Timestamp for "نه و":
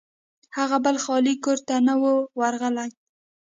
1.87-2.03